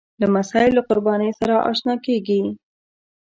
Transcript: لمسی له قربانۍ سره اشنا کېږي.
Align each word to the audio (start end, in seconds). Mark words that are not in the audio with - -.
لمسی 0.21 0.67
له 0.75 0.81
قربانۍ 0.89 1.31
سره 1.39 1.55
اشنا 1.69 1.95
کېږي. 2.05 2.41